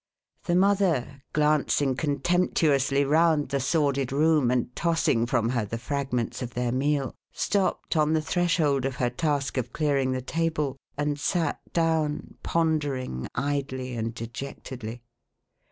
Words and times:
The 0.45 0.55
mother, 0.55 1.21
glancing 1.31 1.95
con 1.95 2.21
temptuously 2.21 3.07
round 3.07 3.49
the 3.49 3.59
sordid 3.59 4.11
room, 4.11 4.49
and 4.49 4.75
tossing 4.75 5.27
from 5.27 5.49
her 5.49 5.63
the 5.63 5.77
fragments 5.77 6.41
of 6.41 6.55
their 6.55 6.71
meal, 6.71 7.13
stopped 7.31 7.95
on 7.95 8.13
the 8.13 8.19
threshold 8.23 8.85
of 8.85 8.95
her 8.95 9.11
task 9.11 9.57
of 9.57 9.71
clearing 9.71 10.11
the 10.11 10.21
table, 10.23 10.75
and 10.97 11.19
sat 11.19 11.59
down, 11.71 12.33
pondering 12.41 13.27
idly 13.35 13.93
and 13.95 14.15
dejectedly. 14.15 15.03